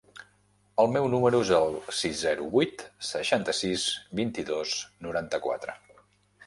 El 0.83 0.87
meu 0.93 1.03
número 1.13 1.41
es 1.47 1.51
el 1.57 1.75
sis, 1.97 2.17
zero, 2.23 2.47
vuit, 2.57 2.83
seixanta-sis, 3.11 3.85
vint-i-dos, 4.23 4.77
noranta-quatre. 5.09 5.81